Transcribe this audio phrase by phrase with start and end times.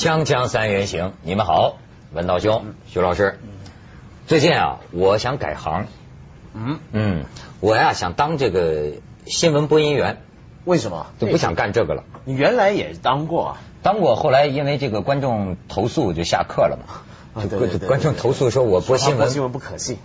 [0.00, 1.76] 锵锵三人行，你们好，
[2.14, 3.38] 文道兄，徐老师。
[4.26, 5.88] 最近啊，我想改行。
[6.54, 7.24] 嗯嗯，
[7.60, 8.92] 我呀想当这个
[9.26, 10.22] 新闻播音员。
[10.64, 11.08] 为什么？
[11.18, 12.04] 就不想干这个了。
[12.24, 13.58] 你原来也当过啊？
[13.82, 17.02] 当过，后来因为这个观众投诉就下课了嘛。
[17.34, 17.88] 啊，对对对。
[17.88, 19.98] 观众投诉说我播新闻，新闻不可信。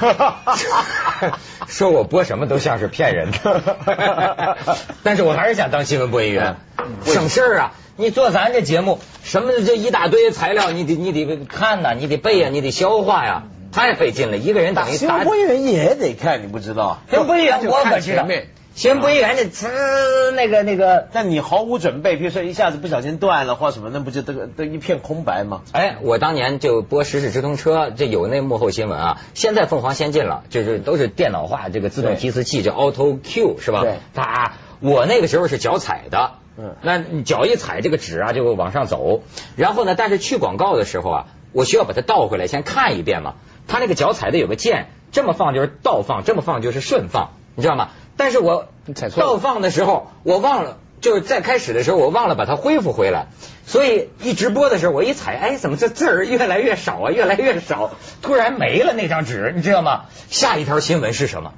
[1.68, 4.56] 说我播什么都像是骗人的。
[5.02, 6.56] 但是我还是想当新闻播音员，
[7.04, 7.72] 省事儿啊。
[7.98, 14.36] 你做咱这节目，什么这一大堆材料，你得你得看呐，你得背呀，你得消化呀，太费劲了。
[14.36, 16.98] 一个人等于新闻播音员也得看，你不知道？
[17.08, 18.26] 新闻播音员我可知道。
[18.76, 25.62] 新闻播音员这呲那个那个，但你毫无准备，比如说一下子不小心断了或什么，那不就这个都一片空白吗？
[25.72, 29.20] 哎，我当年就播《时事直通车》，这有那幕后新闻啊。
[29.32, 33.80] 现在凤凰先进了，就是都是电脑化，这个自动提词器叫 Auto Q 是吧？
[33.80, 33.94] 对。
[34.12, 36.32] 它我那个时候是脚踩的。
[36.58, 39.22] 嗯，那脚一踩这个纸啊就会往上走，
[39.56, 43.36] 然后呢，但是去广告的时候啊，我需要把它倒回来先看一遍嘛。
[43.68, 47.88] 它那个脚踩的有个键，这么放就是倒放，这么放就是顺放，你知道吗？
[48.16, 48.68] 但是我
[49.16, 53.26] 倒放的时候我忘了，就是在开始的时候我忘了把它恢复回来，
[53.66, 57.92] 所以一直播的时候我一踩，哎，怎么这字儿越来越少啊，越来越少，
[58.22, 60.06] 突然没了那张纸，你知道吗？
[60.28, 61.52] 下一条新闻是什么？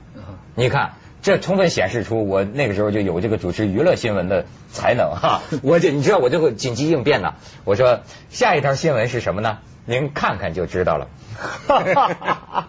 [0.55, 0.92] 你看。
[1.20, 5.43] 这充分显示出我那个时候就有这个主持娱乐新闻的才能哈！
[5.62, 7.34] 我这你知道我就会紧急应变呢。
[7.65, 9.59] 我说下一条新闻是什么呢？
[9.84, 11.09] 您看看就知道了。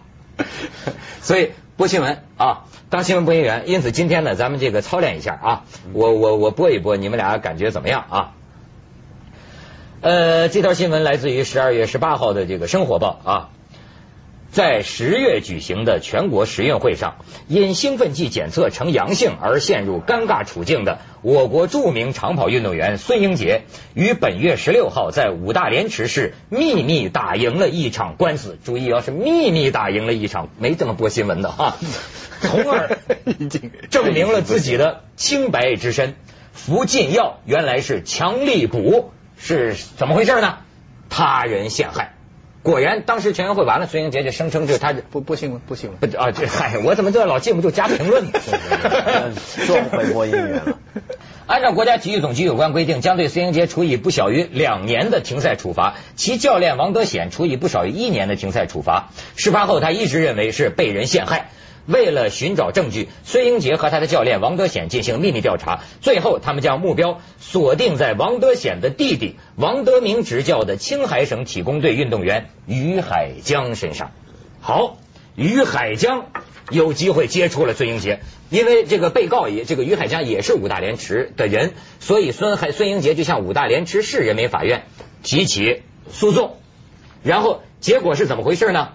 [1.22, 3.62] 所以播新闻啊，当新闻播音员。
[3.64, 5.64] 因此今天呢，咱们这个操练一下啊。
[5.94, 8.32] 我我我播一播，你们俩感觉怎么样啊？
[10.02, 13.48] 呃，这条新闻来自于十二月十八号的这个生活报啊。
[14.50, 23.62] 在十月举行的全国十运会上，因兴奋剂检测呈阳性而陷入尴尬处境的我国著名长跑运动员孙英杰，
[23.94, 28.58] 于本月十六号在五大连池市秘密打赢了一场官司。
[28.64, 31.76] 注意啊，是秘密打赢了一场，没这么播新闻的哈。
[32.40, 32.98] 从而
[33.90, 36.16] 证明了自己的清白之身。
[36.52, 40.58] 服禁药原来是强力补，是怎么回事呢？
[41.08, 42.14] 他人陷害。
[42.62, 46.30] 果然，当时全运会完了，孙英杰就声称就他不不新闻不新闻啊！
[46.30, 48.32] 这嗨，我怎么这老记不住加评论呢？
[49.38, 50.78] 说回播音员了。
[51.46, 59.08] 按照国家体育总局有关规定，将对孙英杰处以不小于两年的停赛处罚，其教练王德显处以不少于一年的停赛处罚。
[59.36, 61.48] 事发后，他一直认为是被人陷害。
[61.90, 74.12] 为了寻找证据，孙英杰和他的教练王德显进行秘密调查，最后他们将目标锁定在王德显的弟弟王德明执教的青海省体工队运动员于海江身上。
[74.60, 74.98] 好，
[75.34, 76.26] 于海江
[76.70, 78.20] 有机会接触了孙英杰，
[78.50, 84.84] 因为这个被告也这个于海江也是五大连池的人，所以孙海孙英杰就向五大连池市人民法院
[85.24, 86.56] 提起诉讼。
[87.24, 88.90] 然后结果是怎么回事呢？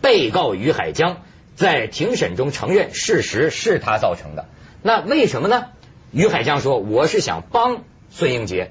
[0.00, 1.22] 被告于海江。
[1.58, 4.46] 在庭审中承认事实是他造成的，
[4.80, 5.66] 那为什么呢？
[6.12, 8.70] 于海江说：“我是想帮孙英杰。”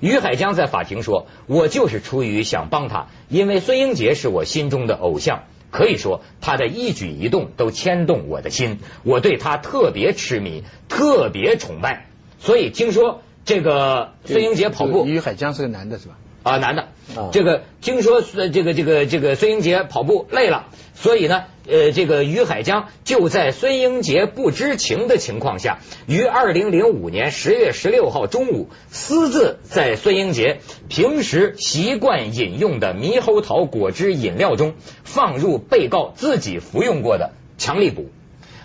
[0.00, 12.06] 于海江在法庭说：“我就是出于想帮他，因为孙英杰是我心中的偶像，可以说他的一举一动都牵动我的心，我对他特别痴迷，特别崇拜。
[12.38, 16.14] 所以听说这个孙英杰跑步，于海江是个男的是吧？
[16.44, 16.88] 啊，男的。
[17.32, 30.58] 这个听说这个这个这个孙英杰跑步累了，所以呢。”呃，这个于海江就在孙英杰不知情的情况下，于二零零五年十月十六号中午，私自在孙英杰
[30.88, 34.74] 平时习惯饮用的猕猴桃果汁饮料中
[35.04, 38.10] 放入被告自己服用过的强力补。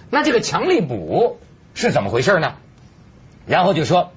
[0.09, 1.37] 那这个强力补
[1.75, 2.55] 是怎么回事呢？
[3.45, 4.11] 然后就说，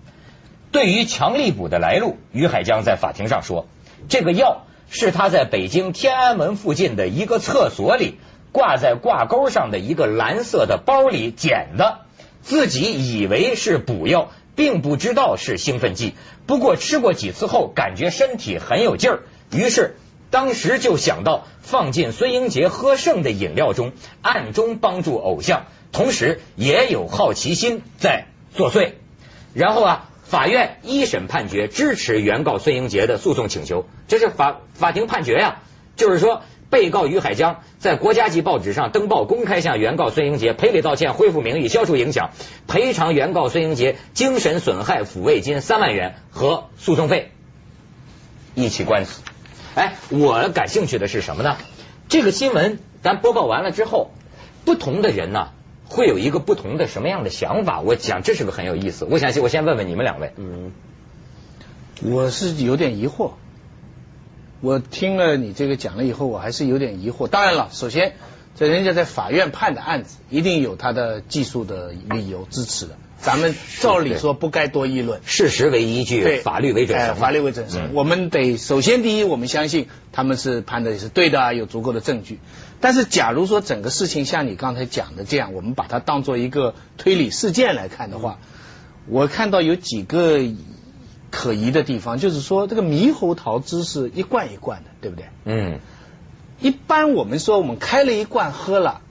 [0.73, 3.67] 对于强力补的来路，于海江在法庭上说，
[4.09, 8.19] 这个药是他在北京天安门附近的一个厕所里。
[8.53, 12.01] 挂在挂钩上的一个蓝色的包里捡的，
[12.43, 16.15] 自己以为是补药，并不知道是兴奋剂。
[16.49, 19.21] 不过吃过几次后，感觉身体很有劲儿，
[19.53, 19.95] 于是
[20.31, 28.95] 当时就想到放进孙英杰喝剩的饮料中，暗中帮助偶像，同时也有好奇心在作祟。
[29.55, 35.59] 然后啊，法院一审判决支持原告孙英杰的诉讼请求，这是法法庭判决呀，
[35.97, 36.43] 就是说。
[36.71, 42.31] 被告于海江在国家级报纸上登报，公开向原告孙英杰赔礼道歉，恢复名誉，消除影响，
[42.69, 47.33] 赔偿原告孙英杰精神损害抚慰金三万元和诉讼费。
[48.55, 49.23] 一起官司。
[49.75, 51.57] 哎，我感兴趣的是什么呢？
[52.09, 54.13] 这个新闻咱播报完了之后，
[54.65, 55.49] 不同的人呢
[55.91, 57.81] 会有一个不同的什么样的想法？
[57.81, 59.05] 我讲这是个很有意思。
[59.05, 60.33] 我想我先问问你们两位。
[60.37, 60.73] 嗯。
[62.03, 63.33] 我是有点疑惑。
[64.63, 67.27] 我听了你这个讲了以后，我还是有点疑惑。
[67.29, 68.15] 当然了，首先，
[68.55, 72.97] 这人家在法院判的案子，一定有他的技术的理由支持的。
[73.23, 77.17] 咱们照理说不该多议论，事实为依据，法律为准绳。
[77.17, 82.39] 法律为准绳，我们得首先第一，我们相信他们是判的是对的，有足够的证据。
[82.81, 88.39] 但是，假如说整个事情像你刚才讲的这样，我们把它当做一个推理事件来看的话，
[89.07, 90.41] 我看到有几个
[91.31, 95.27] 可疑的地方，就是说这个猕猴桃汁是一罐一罐的，对不对？
[95.45, 95.79] 嗯。
[96.59, 99.03] 一般我们说我们开了一罐喝了。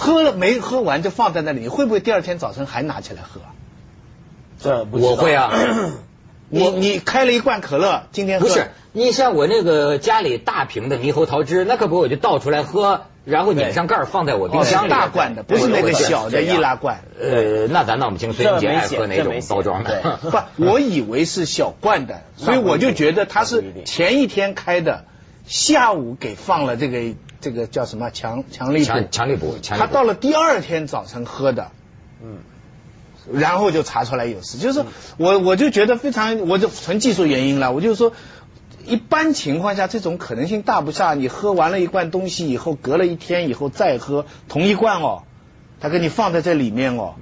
[0.00, 3.40] 喝了没喝完就放在那里，你会不会第二天早晨还拿起来喝？
[4.60, 5.52] 这我会啊。
[6.50, 14.88] 你你开了一罐可乐，今天不是你像我那个家里大瓶的猕猴桃汁，那可不我就倒出来喝，然后拧上盖放在我冰箱里。
[14.88, 17.00] 大罐的，不是那个小的易拉罐。
[17.20, 20.20] 呃，那咱闹不清孙英杰爱喝哪种包装的。
[20.22, 25.04] 不，我以为是小罐的， 所以我就觉得它是前一天开的，
[25.48, 27.16] 下午给放了这个。
[27.40, 28.92] 这个叫什么强强力补？
[29.12, 31.70] 强力补，他到了第二天早晨喝的，
[32.20, 32.38] 嗯，
[33.32, 34.84] 然后就查出来有事，就是
[35.18, 38.12] 我我就觉得非常，我就纯技术原因了，我就说，
[38.86, 41.14] 一般情况下这种可能性大不下？
[41.14, 45.22] 你喝完了一罐东西以后，隔了一天以后再喝同一罐哦，
[45.78, 47.14] 他给你放在这里面哦，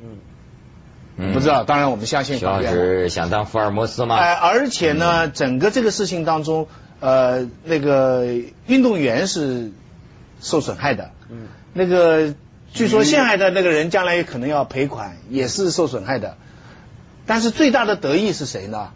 [1.18, 2.40] 嗯，不知道，当然我们相信。
[2.42, 4.16] 老师想当福尔摩斯吗？
[4.16, 6.68] 哎，而且呢，整个这个事情当中，
[7.00, 8.26] 呃，那个
[8.66, 9.72] 运动员是。
[10.38, 12.34] 受损害的，嗯，那个
[12.70, 16.36] 据说陷害的那个人将来也可能要赔款，也是受损害的。
[17.24, 18.90] 但是最大的得益是谁呢？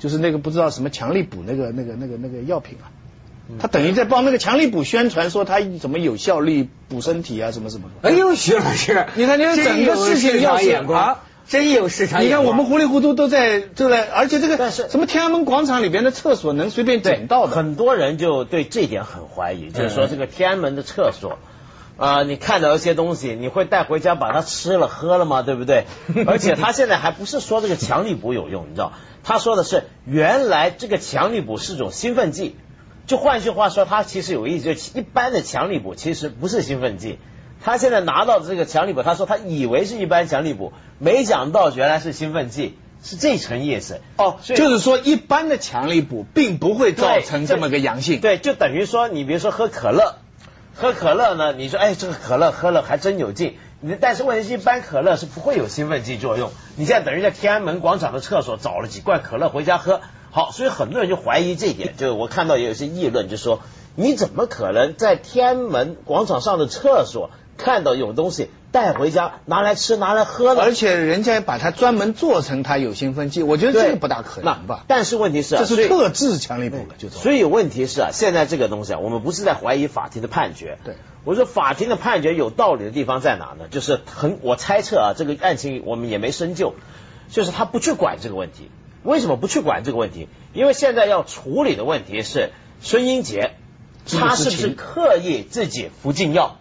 [0.00, 2.90] 就是那个不知道什么强力补那个那个那个那个药品啊，
[3.60, 7.88] 他等于在帮那个强力补宣传说他怎么有效率补身体啊什么什么。
[8.02, 12.22] 哎呦，徐老师，你看你看整个事情要眼光，真有市场。
[12.22, 21.38] 你看我们糊里糊涂都在都在，而且这个什么天安门广场里边的厕所能随便捡到的，很多人就对这点很怀疑，就是说这个天安门的厕所
[21.96, 25.42] 啊，你看到一些东西，你会带回家把它吃了喝了吗？
[25.42, 25.84] 对不对？
[26.26, 28.92] 而且他现在还不是说这个强力补有用，你知道？
[29.22, 32.56] 他说的是原来这个强力补是种兴奋剂，
[33.06, 37.18] 就换句话说，它其实有意思，就一般的强力补其实不是兴奋剂。
[37.64, 44.02] 他现在拿到的这个强力补，他说他以为是一般强力补，没想到原来是兴奋剂，是这层意思。
[44.18, 48.20] 哦，就是说一般的强力补并不会造成这么个阳性。
[48.20, 50.16] 对，就等于说你比如说喝可乐，
[50.74, 56.50] 喝可乐呢，你说哎这个可乐喝了还真有劲，你但是问题是一般可乐是不会有兴奋剂作用。
[56.76, 63.62] 你现在等于在天安门广场的厕所找了几罐可乐回家喝，好，所以很多人就怀疑这一点，就我看到也有些议论，就说
[63.96, 67.30] 你怎么可能在天安门广场上的厕所？
[67.56, 74.84] 看到有东西带回家拿来吃拿来喝的，而且人家把它专门做成它有兴奋剂，我觉得这个不大可能吧。
[74.88, 80.78] 但是问题是，这是特制强力补的，就所以问题是啊，现在这个东西啊，我们不是在怀疑法庭的判决。
[80.84, 83.68] 对，我说法庭的判决有道理的地方在哪呢？
[83.70, 86.74] 就是很我猜测啊，这个案情我们也没深究，
[87.30, 88.70] 就是他不去管这个问题。
[89.04, 90.28] 为什么不去管这个问题？
[90.54, 93.52] 因为现在要处理的问题是孙英杰，
[94.10, 96.56] 他是不是刻意自己服禁药？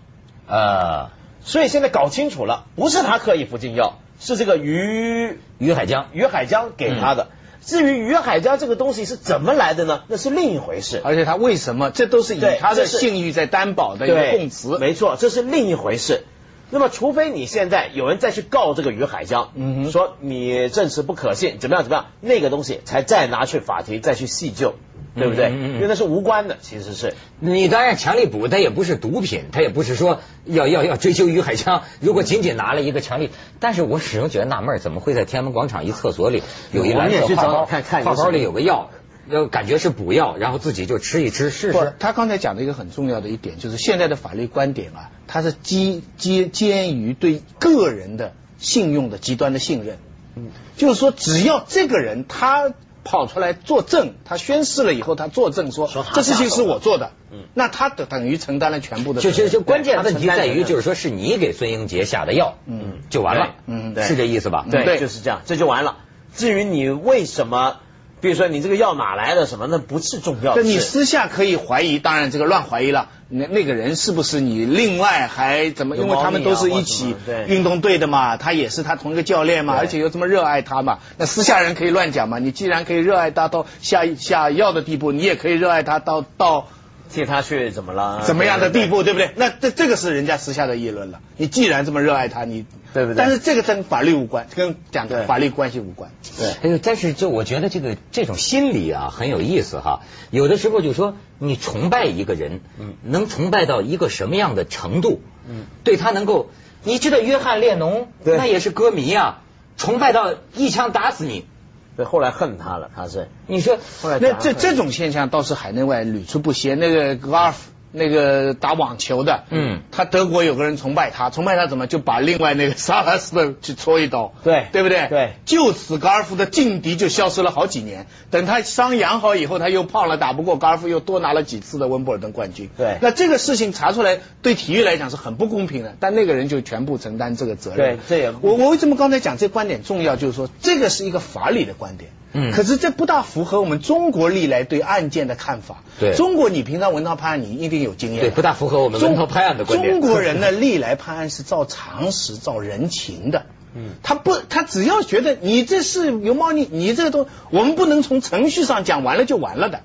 [0.47, 1.09] 呃，
[1.41, 7.29] 所以现在搞清楚了，不是他刻意服禁药，是这个于于海江于海江给他的。
[7.65, 10.03] 至于于海江这个东西是怎么来的呢？
[10.07, 11.01] 那是另一回事。
[11.01, 11.91] 而且他为什么？
[11.91, 14.77] 这都是以他的信誉在担保的一个供词。
[14.79, 16.23] 没错，这是另一回事。
[16.71, 24.75] 那么，除非你现在有人再去告这个于海江，嗯说你证词不可信，怎么样怎么样，那个东西才再拿去法庭再去细究。
[25.15, 25.51] 对不对？
[25.51, 31.83] 因为那是无关的，其实是你当然强力补，它也不是毒品，它也不是说要要要追究于海强。
[31.99, 33.29] 如果仅仅拿了一个强力，
[33.59, 36.41] 但是我始终觉得纳闷，怎么会在天安门广场一厕所里
[36.71, 38.89] 有一蓝色泡包，泡包里有个药，
[39.29, 41.93] 要感觉是补药，然后自己就吃一吃试试。
[41.99, 49.99] 他刚才讲的一个很重要的一点，就是现在的法律观点啊，它是基基基于对个人的信用的极端的信任。
[50.35, 52.73] 嗯，就是说只要这个人他。
[53.03, 57.11] 跑出来作证，他宣誓了以后，他作证说这事情是我做的，
[57.53, 59.21] 那他等等于承担了全部的。
[59.21, 64.65] 就就就关键问题在于，就是说是你给孙英杰下的药，嗯，就完了，嗯，是这意思吧？
[64.69, 65.97] 对，就是这样，这就完了。
[66.35, 67.77] 至于你为什么？
[68.23, 70.55] 比如说你这个药哪来的什么，那不是重要。
[70.55, 73.09] 你私下可以怀疑，当然这个乱怀疑了。
[73.27, 74.63] 那那个人是不是你？
[74.63, 75.97] 另外还怎么？
[75.97, 80.99] 因为他们都是一起运动队的嘛，他也是他同一个教练嘛，而且又这么热爱他嘛。
[81.17, 82.39] 那私下人可以乱讲嘛？
[82.39, 86.69] 你既然可以热爱他到下下药的地步，你也可以热爱他到到
[87.13, 88.23] 替他去怎么了？
[88.25, 89.31] 怎么样的地步，对不对？
[89.35, 91.21] 那这这个是人家私下的议论了。
[91.37, 96.11] 你既然这么热爱他，你对不对但是这个跟法律无关，跟讲的法律关系无关。
[96.37, 100.01] 对，哎呦，但是就我觉得这个这种心理啊很有意思哈。
[100.31, 105.21] 有的时候就说你崇拜一个人，嗯能崇拜到一个什么样的程度？
[105.47, 106.49] 嗯，对他能够，
[106.83, 109.41] 你知道约翰列侬，对那也是歌迷啊，
[109.77, 111.45] 崇拜到一枪打死你。
[111.95, 116.79] 对，后来恨他了，他是你说那后来那这这种现象倒是海内外屡出不鲜。
[116.79, 125.07] 那个高尔夫，那个打网球的，嗯他德国有个人崇拜他，崇拜他怎么就把另外那个萨拉斯的去戳一刀，对对不对？
[125.09, 128.07] 对就此高尔夫的劲敌就消失了好几年。
[128.31, 132.69] 等他伤养好以后，他又胖了，打不过高尔夫，又多拿了几次的温布尔登冠军。
[132.75, 137.97] 对那这个事情查出来，对体育来讲是很不公平的，但那个人就全部承担这个责任。
[137.97, 142.09] 对这也我我为什么刚才讲这观点重要，就是说这个是一个法理的观点。
[142.33, 145.83] 嗯可是这不大符合我们中国历来对案件的看法。
[145.99, 148.21] 对中国你平常文韬判案，你一定有经验。
[148.21, 153.45] 对不大符合我们文韬判案的观点中国人呢，历来判案是照常识、照人情的。
[153.75, 159.81] 嗯，他不，他只要觉得你这是有猫腻，你这个东，我们不能从程序上讲完了就完了的，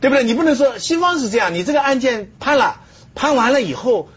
[0.00, 0.22] 对不对？
[0.22, 2.80] 你不能说西方是这样，你这个案件判了，
[3.16, 4.08] 判完了以后，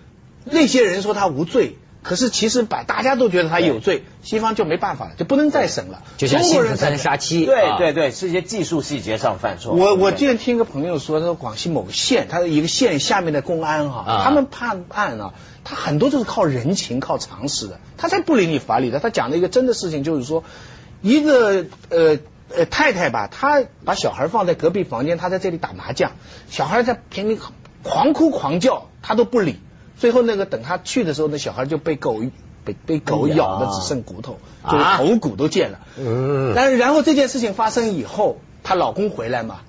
[0.44, 6.02] 那些人说他无罪，可是其实把大家都觉得他有罪，西方就没办法了，就不能再审了。
[6.18, 9.74] 就像中辛普森国人才杀妻，对啊对对，是一些技术细节上犯错。
[9.74, 15.34] 我我对之前听一个朋友说，他说广西某个县，他的一个县下面的公安哈、啊他们判案啊，
[15.66, 19.00] 他很多都是靠人情、靠常识的，他才不理你法理的。
[19.00, 20.46] 他讲了一个真的事情就是说，
[21.02, 22.18] 一个呃
[22.56, 26.14] 呃太太吧，她把小孩放在隔壁房间，她在这里打麻将，
[26.50, 27.38] 小孩在平里
[27.84, 29.60] 狂哭狂叫，她都不理。
[30.00, 32.22] 最后那个等他去的时候，那小孩就被狗
[32.66, 35.80] 被被狗咬的只剩骨头，就是啊头骨都见了。
[35.98, 39.62] 嗯但是然后这件事情发生以后，她老公回来嘛，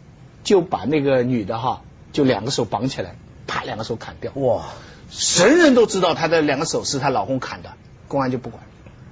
[0.45, 1.83] 就把那个女的哈，
[2.13, 4.33] 就两个手绑起来，啪两个手砍掉。
[4.35, 4.67] 哇，
[5.11, 7.73] 神人都知道她的两个手是她老公砍的，
[8.09, 8.63] 公安就不管，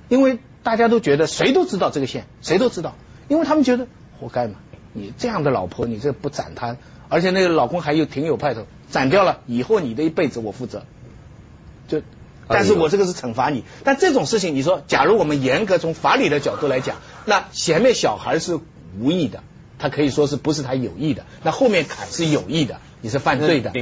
[0.08, 2.94] 因为大家都觉得谁都知道这个线，谁都知道，
[3.28, 3.86] 因为他们觉得
[4.20, 4.54] 活该嘛，
[4.92, 6.76] 你这样的老婆，你这不斩她，
[7.08, 10.84] 而且那个老公还有挺有派头，斩掉了以后你的一辈子我负责，就。
[12.48, 18.58] 但是我这个是惩罚你，但这种事情，你说，假如我们严格从法理的角度来讲，那前面小孩是
[18.98, 19.42] 无意的，
[19.78, 23.72] 他可以说是不是他有意的，那后面砍是有意的，你是犯罪的。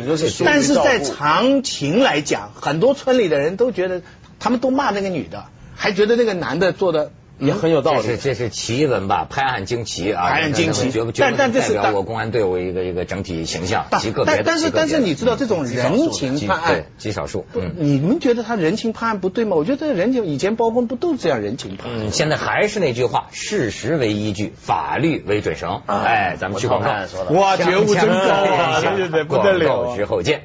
[0.45, 4.03] 但是在常情来讲，很多村里的人都觉得，
[4.39, 8.17] 他们都骂那个女的，还觉得那个男的做的也很有道理这是。
[8.19, 9.27] 这是奇闻吧？
[9.29, 10.29] 拍案惊奇啊！
[10.29, 14.43] 拍案惊奇绝不绝不代表我公安队伍一个一个整体形象，极个别的。
[14.45, 17.47] 但但是但是你知道这种人情判案对，极少数。
[17.55, 19.57] 嗯你们觉得他人情判案不对吗？
[19.57, 22.07] 我觉得人情以前包公不都这样人情判案？
[22.07, 25.83] 嗯，现在还是那句话，事实为依据，法律为准绳。
[25.87, 28.15] 啊哎，咱们去广告我常常说的哇，觉悟真高
[28.55, 28.81] 啊！
[28.81, 30.05] 对对对，不得了啊广告之！
[30.07, 30.43] 后见。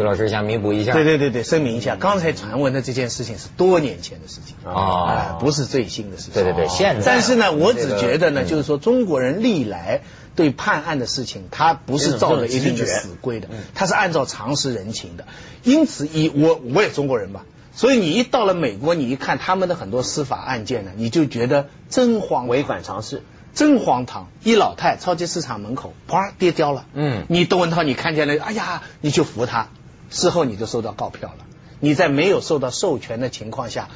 [0.00, 0.94] 徐老师想弥补一下。
[0.94, 6.32] 对对对对，声明一下，刚才传闻的这件事情是多年前的事情哦哎不是最新的事情。
[6.32, 7.04] 对对对，现在。
[7.04, 10.00] 但是呢，我只觉得呢，嗯就是说中国人历来
[10.34, 15.26] 对判案的事情，他不是照着一定的死规的，他是按照常识人情的。
[15.64, 23.22] 因此，以我我也中国人吧，所以你一到了美国，你一看他们的很多司法案件呢，你就觉得真荒违唐，反常识，
[23.54, 24.28] 真荒唐。
[24.42, 29.68] 一老太超级市场门口，啪跌跤了，嗯你窦文涛你看见了，哎呀，你就扶他，
[30.10, 31.44] 事后你就收到告票了。
[31.80, 33.88] 你在没有受到授权的情况下，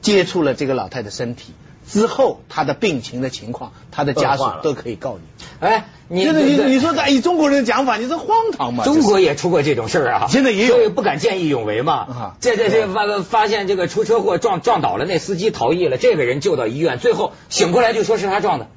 [0.00, 1.54] 接触了这个老太的身体
[1.88, 5.44] 之后，她的病情的情况，她的家属都可以告你。
[5.58, 8.84] 哎，你就是你你说以中国人的讲法，你这荒唐吗？
[8.84, 12.36] 中国也出过这种事儿啊，现在也有所以不敢见义勇为嘛啊。
[12.40, 18.68] 这这这发发现这个出车祸撞撞倒了，那司机逃逸了，这个人救到医院，最后醒过来就说是他撞的。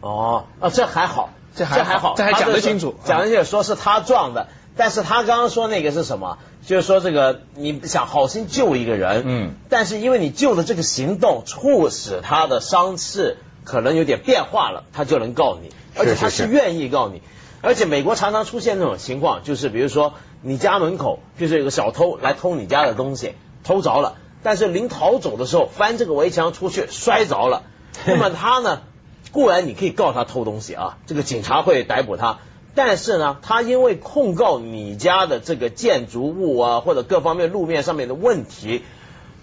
[0.00, 6.38] 哦，啊，这还好，这还好还好，这还讲得清楚讲的清楚，说是他撞的，但是他刚刚说那个是什么？
[6.66, 17.22] 就是说这个你想好心救一个人，嗯，但是因为你救的这个行动促使他的伤势可能有点变化了，他就能告你，而且他是愿意告你。
[17.62, 27.62] 而且美国常常出现这种情况，就是比如说你家门口就是有个小偷来偷你家的东西，偷着了，但是临逃走的时候翻这个围墙出去摔着了，
[28.06, 28.82] 那么他呢，
[29.32, 32.38] 固然你可以告他偷东西啊，这个警察会逮捕他，
[32.76, 38.82] 但是呢，他因为控告你家的这个建筑物啊或者各方面路面上面的问题，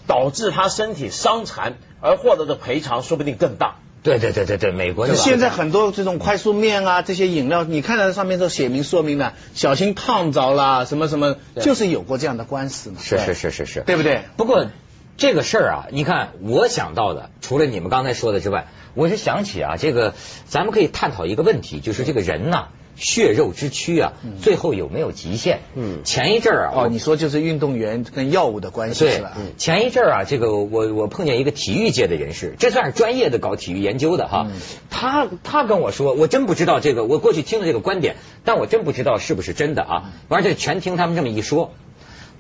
[0.08, 3.76] 导致他身体伤残而获得的赔偿说不定更大。
[4.04, 12.98] 对对对对对，美国的现在很多这种快速面啊，这些饮料，你看到上面都写明说明了，小心烫着啦，什么什么，就是有过这样的官司嘛。
[13.02, 13.82] 是是是是是。
[13.82, 14.24] 对不对？
[14.36, 14.68] 不过
[15.16, 20.14] 这个事儿啊，你看我想到的，除了你们刚才说的之外，我是想起啊，这个
[20.46, 25.60] 咱们可以探讨一个问题，就是这个人呐、血肉之躯啊，最后有没有极限？
[25.76, 29.34] 嗯前一阵儿啊，哦，你说就是运动员跟药物的关系对是吧？
[29.38, 34.48] 嗯前一阵儿啊，这个我我碰见一个体育界的人士，这算是专业的搞体育研究的哈。
[34.50, 34.60] 嗯
[34.90, 40.14] 他他跟我说，我真不知道这个，我过去听了这个观点，但我真不知道是不是真的啊。
[40.28, 41.74] 完了，这全听他们这么一说。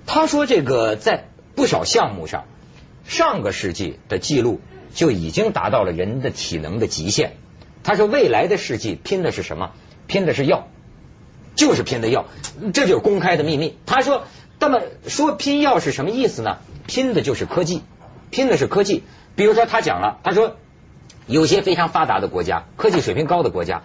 [0.06, 2.46] 他说这个在不少项目上，
[3.06, 4.60] 上个世纪的记录
[4.94, 7.38] 就已经达到了人的体能的极限。
[7.84, 9.72] 他说未来的世纪拼的是什么？
[10.08, 10.68] 拼的是药。
[11.56, 12.26] 就是拼的药，
[12.74, 13.78] 这就是公开的秘密。
[13.86, 14.24] 他说，
[14.58, 16.58] 那么说拼药是什么意思呢？
[16.88, 17.84] 拼的就是科技，
[18.32, 19.04] 拼的是科技。
[19.36, 20.56] 比如说他讲了，他说
[21.28, 23.84] 有些非常发达的国家，科技水平高的国家，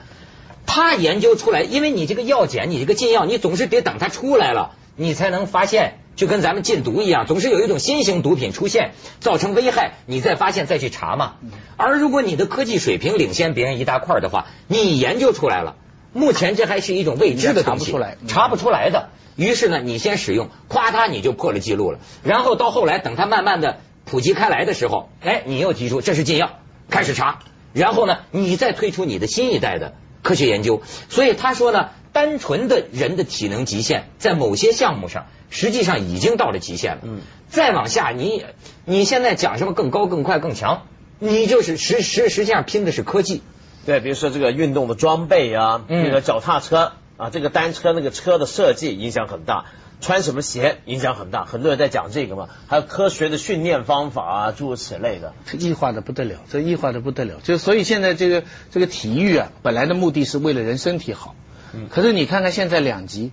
[0.65, 11.35] 他研究出来，因为你这个药检，你这个禁药，你总是得等它出来了，你才能发现，就跟咱们禁毒一样，总是有一种新型毒品出现，造成危害，你再发现再去查嘛。
[11.77, 15.77] 而如果你的科技水平领先别人一大块的话，你研究出来了。
[16.13, 19.09] 目前这还是一种未知的东西，查不出来嗯查不出来的。
[19.37, 22.01] 于是呢，你先使用，夸他你就破了记录了。
[22.25, 26.59] 然后到后来，等它慢慢的普及开来的时候，哎，你又提出这是禁药，
[26.91, 27.41] 开始查。
[27.73, 30.83] 然后呢，你再推出你的新一代的科学研究。
[31.09, 37.03] 所以他说呢，单纯的人的体能极限，在某些项目上，实际上已经到了极限了。
[37.05, 38.45] 嗯，再往下，你
[38.85, 40.83] 你现在讲什么更高、更快、更强，
[41.21, 43.43] 你就是实实实际上拼的是科技。
[43.87, 49.65] 对，比如说这个运动的装备啊，嗯那个脚踏车啊，这个单车那个车的设计影响很大，
[50.01, 55.33] 穿什么鞋影响很大，很多人在讲这个嘛，还有科学的训练方法啊，诸如此类的。
[55.47, 57.37] 这异化的不得了，这异化的不得了。
[57.43, 61.35] 就所以现在这个这个体育啊，本来的目的是为了人身体好，
[61.75, 63.33] 嗯可是你看看现在两极，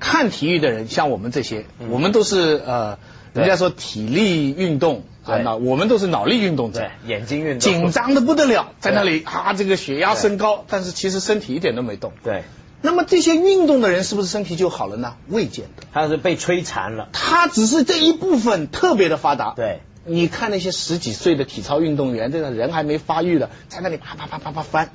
[0.00, 3.00] 看体育的人像我们这些，嗯我们都是呃，对
[3.34, 6.80] 人家说体力运动啊，那我们都是脑力运动者。
[6.80, 7.60] 对，，眼睛运动。
[7.60, 12.12] 紧张的不得了，在那里啊，这个血压升高，但是其实身体一点都没动。
[12.24, 12.44] 对，
[12.82, 15.14] 那么这些运动的人是不是身体就好了呢？
[15.28, 17.08] 未见得，他是被摧残了。
[17.12, 19.52] 他只是这一部分特别的发达。
[19.54, 24.90] 对，你看那些十几岁的体操运动员，这个人还没发育的，在那里啪啪啪啪啪翻，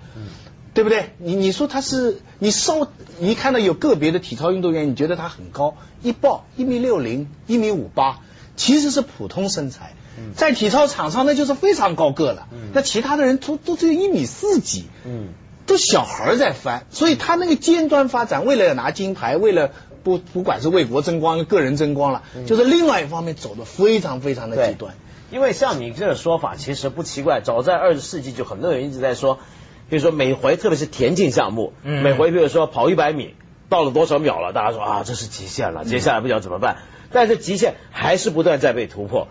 [0.76, 1.16] 对不对？
[1.18, 8.20] 你你说他是你稍你一看到有个别的体操运动员，你觉得他很高，一报一米六零，一米五八，
[8.58, 9.94] 其实是普通身材，
[10.36, 12.50] 在体操场上那就是非常高个了。
[12.74, 15.30] 那其他的人都都只有一米四几，嗯，
[15.66, 19.72] 都小孩在翻，所以他那个尖端发展，为了拿金牌，为了
[20.04, 24.94] 不不管是为国争光、个人争光了，就是另外一方面走的非常非常的极端。
[25.32, 29.40] 因为像你这个说法其实不奇怪，早在二十世纪就很多人一直在说，
[29.90, 32.04] 比如说每回特别是田径项目，嗯。
[32.04, 33.36] 每回比如说跑一百米
[33.70, 36.78] 到了多少秒了，大家说啊这是极限了，接下来不知道怎么办，
[37.12, 39.28] 但是极限还是不断在被突破。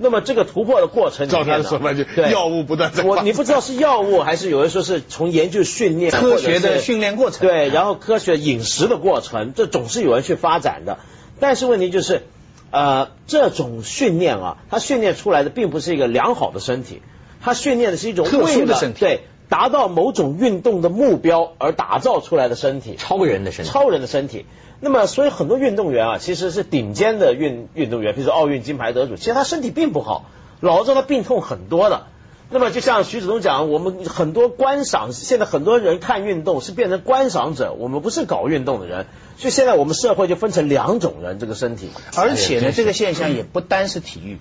[0.00, 2.30] 那么这个突破的过程照他的说法就对。
[2.30, 7.48] 药物不断在我你不知道是药物还是有人说是从研究训练科学的训练过程。
[7.48, 10.98] 对，然后科学饮食的过程，这总是有人去发展的。
[11.40, 12.22] 但是问题就是，
[12.70, 17.02] 呃，这种训练啊，它训练出来的并不是一个良好的身体，
[17.40, 19.00] 它训练的是一种特殊的身体。
[19.00, 24.46] 对，达到某种运动的目标而打造出来的身体，超人的身体，超人的身体。
[24.80, 30.26] 那么，所以很多运动员啊，其实是顶尖的运运动员，比如说奥运金牌得主，其实他身体并不好，
[30.60, 32.06] 老着他病痛很多的。
[32.50, 39.06] 那么，就像徐子东讲，我们很多观赏，现在很多人看运动是变成观赏者，我们不是搞运动的人，
[39.36, 41.90] 所以现在我们社会就分成两种人，这个身体。
[42.16, 44.38] 而且呢，这个现象也不单是体育。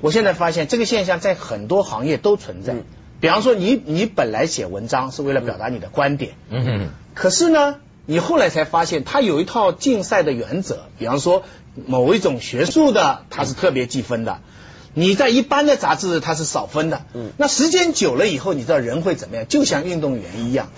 [0.00, 2.84] 我现在发现这个现象在很多行业都存在嗯。
[3.20, 10.84] 比方说，你你本来写文章是为了表达你的观点，嗯哼，可是呢，你后来才发现它有一套竞赛的原则。
[10.98, 11.42] 比方说，
[11.86, 14.40] 某一种学术的，它是特别计分的。
[14.92, 19.48] 你在一般的杂志它是少分的，嗯那时间久了以后，你知道人会怎么样？
[19.48, 20.68] 就像运动员一样，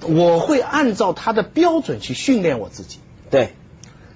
[0.00, 3.00] 我会按照他的标准去训练我自己。
[3.30, 3.54] 对，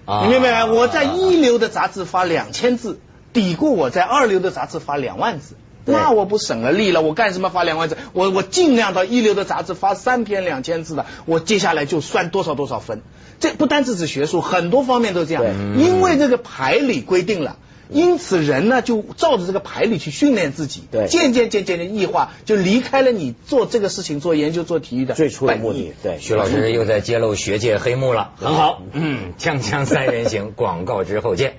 [0.07, 0.73] 啊你明白没？
[0.73, 3.01] 我在一流的杂志发两千字，
[3.33, 5.57] 抵过我在二流的杂志发两万字。
[5.85, 7.97] 对那我不省了力了，我干什么发两万字？
[8.13, 13.03] 我我尽量到一流的杂志发三篇两千字的，我接下来就算多少多少分。
[13.39, 15.83] 这不单只是学术，很多方面都这样对。
[15.83, 17.57] 因为这个牌理规定了。
[17.93, 25.93] 因此，人呢就照着这个牌理去训练自己，对渐渐渐渐的异化，就离开了你做这个事情、做研究、做体育的最初的目的。
[26.01, 31.57] 对，徐老师又在揭露学界黑幕了，很好嗯，锵锵三人行，广告之后见。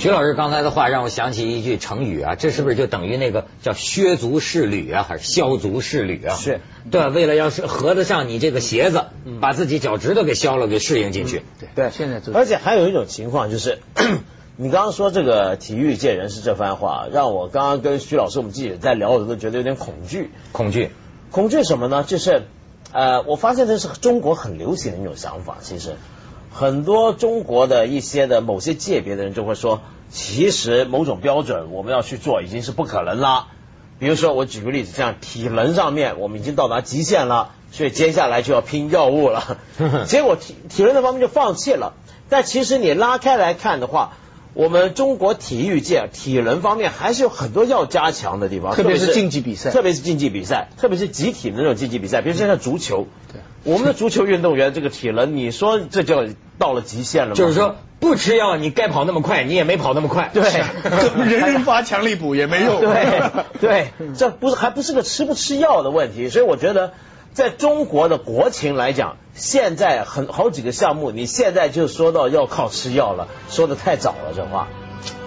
[0.00, 6.34] 徐老师刚才的话让我想起一句成语啊，这是不是就等于那个叫削足适履啊，还是削足适履啊？
[6.36, 9.04] 是，对，为了要是合得上你这个鞋子，
[9.42, 11.42] 把自己脚趾头给削了，给适应进去。
[11.60, 13.80] 对，对现在而且还有一种情况就是。
[14.56, 20.30] 你刚刚说这个体育界人士这番话，让我刚刚跟徐老师我们记者在聊我都觉得有点恐惧。
[20.52, 20.90] 恐惧，
[21.30, 22.04] 恐惧什么呢？
[22.04, 22.42] 就是
[22.92, 25.56] 呃，我发现这是中国很流行的一种想法。
[25.62, 25.96] 其实
[26.50, 33.46] 很多中国的一些的某些界别的人就会说，其实某种标准我们要去做已经是不可能了。
[33.98, 39.58] 比如说我举个例子，像体能上面我们已经到达极限了，所以接下来就要拼药物了。
[40.08, 41.92] 结果体体能那方面就放弃了。
[42.28, 44.12] 但其实你拉开来看的话，
[44.54, 56.24] 我们中国体育界体能方面还是有很多要加强的地方，特别是竞技比赛，特别是竞技比赛，特别是集体的那种竞技比赛，比如说像足球，对，我们的足球运动员这个体能，你说这叫
[56.58, 57.34] 到了极限了吗？
[57.34, 60.42] 就是说不吃药，你该跑那么快，你也没跑那么快，对，
[61.24, 63.22] 人人发强力补也没用， 对
[63.60, 66.92] 对，这不是还不是个吃不吃药的问题，所以我觉得。
[67.32, 74.66] 在中国的国情来讲，现在很好几个项目，你现在就说到要靠吃药了，说的太早了，这话，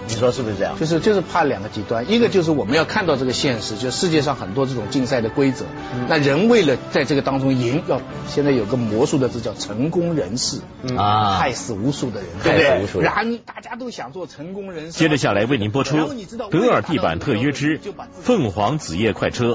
[0.06, 0.78] 你说是不是这样？
[0.78, 5.64] 就是就是怕两个极端，一个就是我们要看到这个现实，就世界上很多这种竞赛的规则，
[6.08, 10.58] 那人为了在这个当中赢，要现在有个魔术的字叫成功人士
[10.96, 13.02] 啊，害死无数的人，对不对？
[13.02, 14.92] 然后大家都想做成功人士。
[14.92, 15.96] 接着下来为您播出
[16.50, 17.80] 《德尔地板特约之
[18.22, 19.52] 凤凰子夜快车》。